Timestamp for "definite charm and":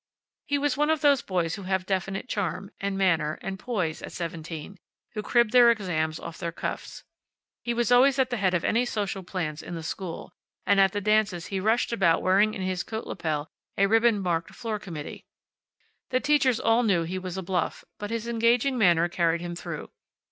1.85-2.97